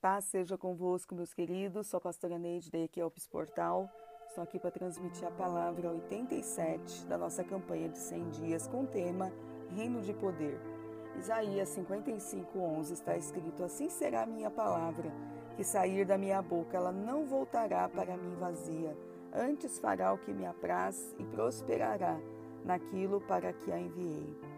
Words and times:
Paz 0.00 0.24
seja 0.24 0.56
convosco, 0.56 1.14
meus 1.14 1.34
queridos. 1.34 1.88
Sou 1.88 1.98
a 1.98 2.00
pastora 2.00 2.38
Neide 2.38 2.70
da 2.70 2.78
Equiopes 2.78 3.26
Portal. 3.26 3.86
Estou 4.26 4.42
aqui 4.42 4.58
para 4.58 4.70
transmitir 4.70 5.28
a 5.28 5.30
palavra 5.30 5.90
87 5.90 7.04
da 7.04 7.18
nossa 7.18 7.44
campanha 7.44 7.90
de 7.90 7.98
100 7.98 8.30
dias 8.30 8.66
com 8.66 8.84
o 8.84 8.86
tema 8.86 9.30
Reino 9.76 10.00
de 10.00 10.14
Poder. 10.14 10.58
Isaías 11.18 11.68
55:11 11.76 12.92
está 12.92 13.14
escrito: 13.14 13.62
Assim 13.62 13.90
será 13.90 14.22
a 14.22 14.26
minha 14.26 14.50
palavra 14.50 15.12
que 15.54 15.62
sair 15.62 16.06
da 16.06 16.16
minha 16.16 16.40
boca, 16.40 16.78
ela 16.78 16.92
não 16.92 17.26
voltará 17.26 17.86
para 17.86 18.16
mim 18.16 18.34
vazia, 18.36 18.96
antes 19.34 19.78
fará 19.78 20.14
o 20.14 20.18
que 20.18 20.32
me 20.32 20.46
apraz 20.46 21.14
e 21.18 21.24
prosperará 21.24 22.18
naquilo 22.64 23.20
para 23.20 23.52
que 23.52 23.70
a 23.70 23.78
enviei. 23.78 24.49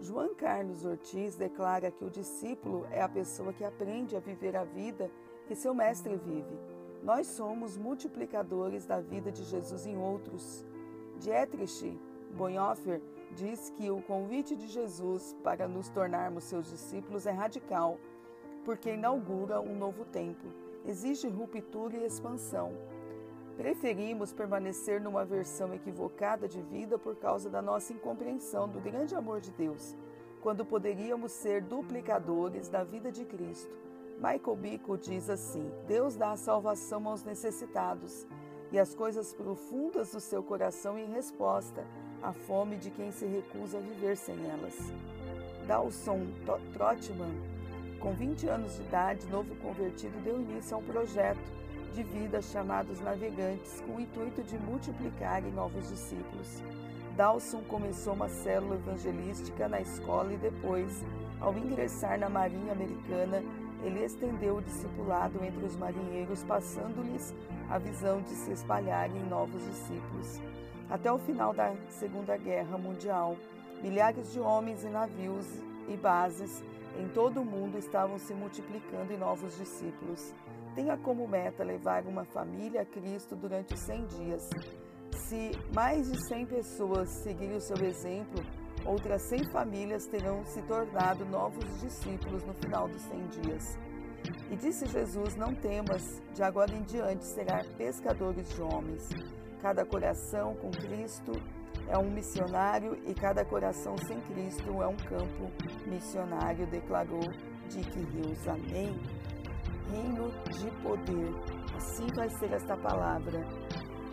João 0.00 0.34
Carlos 0.34 0.84
Ortiz 0.84 1.36
declara 1.36 1.90
que 1.90 2.04
o 2.04 2.10
discípulo 2.10 2.86
é 2.90 3.00
a 3.00 3.08
pessoa 3.08 3.52
que 3.52 3.64
aprende 3.64 4.14
a 4.16 4.20
viver 4.20 4.54
a 4.54 4.64
vida 4.64 5.10
que 5.46 5.54
seu 5.54 5.74
mestre 5.74 6.16
vive. 6.16 6.58
Nós 7.02 7.26
somos 7.26 7.76
multiplicadores 7.76 8.84
da 8.84 9.00
vida 9.00 9.32
de 9.32 9.44
Jesus 9.44 9.86
em 9.86 9.96
outros. 9.96 10.66
Dietrich 11.18 11.98
Bonhoeffer 12.36 13.00
diz 13.34 13.70
que 13.70 13.90
o 13.90 14.02
convite 14.02 14.54
de 14.54 14.66
Jesus 14.66 15.34
para 15.42 15.66
nos 15.66 15.88
tornarmos 15.88 16.44
seus 16.44 16.70
discípulos 16.70 17.26
é 17.26 17.30
radical, 17.30 17.98
porque 18.64 18.94
inaugura 18.94 19.60
um 19.60 19.76
novo 19.76 20.04
tempo, 20.04 20.46
exige 20.84 21.28
ruptura 21.28 21.96
e 21.96 22.04
expansão. 22.04 22.72
Preferimos 23.56 24.34
permanecer 24.34 25.00
numa 25.00 25.24
versão 25.24 25.72
equivocada 25.72 26.46
de 26.46 26.60
vida 26.60 26.98
por 26.98 27.16
causa 27.16 27.48
da 27.48 27.62
nossa 27.62 27.90
incompreensão 27.90 28.68
do 28.68 28.78
grande 28.78 29.14
amor 29.14 29.40
de 29.40 29.50
Deus, 29.50 29.96
quando 30.42 30.64
poderíamos 30.64 31.32
ser 31.32 31.62
duplicadores 31.62 32.68
da 32.68 32.84
vida 32.84 33.10
de 33.10 33.24
Cristo. 33.24 33.74
Michael 34.16 34.56
Bico 34.56 34.98
diz 34.98 35.30
assim: 35.30 35.72
Deus 35.86 36.16
dá 36.16 36.32
a 36.32 36.36
salvação 36.36 37.08
aos 37.08 37.24
necessitados 37.24 38.26
e 38.70 38.78
as 38.78 38.94
coisas 38.94 39.32
profundas 39.32 40.12
do 40.12 40.20
seu 40.20 40.42
coração 40.42 40.98
em 40.98 41.10
resposta 41.10 41.82
à 42.22 42.34
fome 42.34 42.76
de 42.76 42.90
quem 42.90 43.10
se 43.10 43.24
recusa 43.24 43.78
a 43.78 43.80
viver 43.80 44.18
sem 44.18 44.36
elas. 44.50 44.76
Dawson 45.66 46.26
Trotman, 46.74 47.32
com 48.00 48.12
20 48.12 48.48
anos 48.48 48.76
de 48.76 48.82
idade, 48.82 49.26
novo 49.28 49.56
convertido, 49.56 50.20
deu 50.22 50.38
início 50.40 50.76
a 50.76 50.80
um 50.80 50.84
projeto 50.84 51.65
de 51.96 52.02
vida 52.02 52.42
chamados 52.42 53.00
navegantes, 53.00 53.80
com 53.80 53.96
o 53.96 54.00
intuito 54.00 54.42
de 54.42 54.58
multiplicarem 54.58 55.50
novos 55.50 55.88
discípulos. 55.88 56.62
Dawson 57.16 57.62
começou 57.62 58.12
uma 58.12 58.28
célula 58.28 58.74
evangelística 58.74 59.66
na 59.66 59.80
escola 59.80 60.30
e 60.34 60.36
depois, 60.36 61.02
ao 61.40 61.56
ingressar 61.56 62.20
na 62.20 62.28
Marinha 62.28 62.72
Americana, 62.72 63.42
ele 63.82 64.04
estendeu 64.04 64.56
o 64.56 64.62
discipulado 64.62 65.42
entre 65.42 65.64
os 65.64 65.74
marinheiros, 65.74 66.44
passando-lhes 66.44 67.34
a 67.70 67.78
visão 67.78 68.20
de 68.20 68.34
se 68.34 68.52
espalharem 68.52 69.24
novos 69.24 69.64
discípulos. 69.64 70.38
Até 70.90 71.10
o 71.10 71.16
final 71.16 71.54
da 71.54 71.74
Segunda 71.88 72.36
Guerra 72.36 72.76
Mundial, 72.76 73.38
milhares 73.82 74.34
de 74.34 74.38
homens 74.38 74.84
e 74.84 74.88
navios 74.88 75.46
e 75.88 75.96
bases 75.96 76.62
em 77.00 77.08
todo 77.08 77.40
o 77.40 77.44
mundo 77.44 77.78
estavam 77.78 78.18
se 78.18 78.34
multiplicando 78.34 79.14
em 79.14 79.16
novos 79.16 79.56
discípulos. 79.56 80.34
Tenha 80.76 80.94
como 80.98 81.26
meta 81.26 81.64
levar 81.64 82.04
uma 82.06 82.26
família 82.26 82.82
a 82.82 82.84
Cristo 82.84 83.34
durante 83.34 83.74
100 83.74 84.06
dias. 84.08 84.50
Se 85.10 85.50
mais 85.74 86.12
de 86.12 86.22
100 86.28 86.44
pessoas 86.44 87.08
seguirem 87.08 87.56
o 87.56 87.60
seu 87.62 87.78
exemplo, 87.82 88.44
outras 88.84 89.22
100 89.22 89.50
famílias 89.52 90.06
terão 90.06 90.44
se 90.44 90.60
tornado 90.64 91.24
novos 91.24 91.80
discípulos 91.80 92.44
no 92.44 92.52
final 92.52 92.86
dos 92.88 93.00
100 93.00 93.26
dias. 93.40 93.78
E 94.50 94.56
disse 94.56 94.84
Jesus: 94.84 95.34
Não 95.34 95.54
temas, 95.54 96.22
de 96.34 96.42
agora 96.42 96.70
em 96.74 96.82
diante 96.82 97.24
será 97.24 97.64
pescadores 97.78 98.46
de 98.54 98.60
homens. 98.60 99.08
Cada 99.62 99.82
coração 99.86 100.54
com 100.56 100.70
Cristo 100.70 101.32
é 101.88 101.96
um 101.96 102.10
missionário 102.10 102.98
e 103.06 103.14
cada 103.14 103.46
coração 103.46 103.96
sem 104.06 104.20
Cristo 104.20 104.82
é 104.82 104.86
um 104.86 104.96
campo 104.96 105.50
missionário, 105.86 106.66
declarou 106.66 107.22
Dick 107.70 107.98
Rios. 107.98 108.46
Amém 108.46 108.94
reino 109.90 110.30
de 110.52 110.70
poder. 110.82 111.34
Assim 111.76 112.06
vai 112.14 112.28
ser 112.30 112.52
esta 112.52 112.76
palavra, 112.76 113.46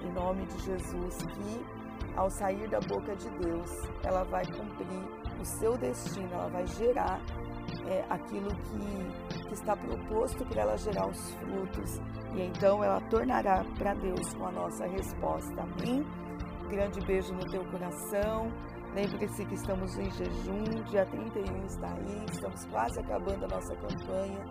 em 0.01 0.11
nome 0.11 0.45
de 0.45 0.59
Jesus, 0.63 1.17
que 1.17 1.83
ao 2.15 2.29
sair 2.29 2.69
da 2.69 2.79
boca 2.81 3.15
de 3.15 3.29
Deus, 3.39 3.71
ela 4.03 4.23
vai 4.23 4.45
cumprir 4.45 5.23
o 5.39 5.45
seu 5.45 5.77
destino, 5.77 6.29
ela 6.31 6.49
vai 6.49 6.65
gerar 6.67 7.19
é, 7.87 8.05
aquilo 8.09 8.49
que, 8.49 9.47
que 9.47 9.53
está 9.53 9.75
proposto 9.75 10.45
para 10.45 10.61
ela 10.61 10.77
gerar 10.77 11.07
os 11.07 11.31
frutos, 11.35 11.99
e 12.35 12.41
então 12.41 12.83
ela 12.83 13.01
tornará 13.09 13.63
para 13.77 13.93
Deus 13.95 14.33
com 14.35 14.45
a 14.45 14.51
nossa 14.51 14.85
resposta. 14.85 15.61
Amém? 15.61 16.05
Grande 16.69 17.01
beijo 17.01 17.33
no 17.33 17.49
teu 17.49 17.63
coração. 17.65 18.51
Lembre-se 18.95 19.43
que 19.45 19.55
estamos 19.55 19.97
em 19.97 20.09
jejum, 20.11 20.63
dia 20.89 21.05
31 21.05 21.65
está 21.65 21.87
aí, 21.93 22.25
estamos 22.31 22.65
quase 22.65 22.99
acabando 22.99 23.45
a 23.45 23.47
nossa 23.47 23.75
campanha 23.75 24.45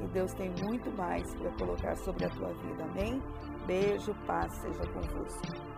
e 0.00 0.06
Deus 0.08 0.32
tem 0.34 0.52
muito 0.62 0.88
mais 0.96 1.34
para 1.34 1.50
colocar 1.52 1.96
sobre 1.96 2.24
a 2.26 2.30
tua 2.30 2.52
vida. 2.54 2.84
Amém? 2.84 3.20
Beijo, 3.66 4.14
paz 4.24 4.52
seja 4.54 4.86
convosco. 4.92 5.77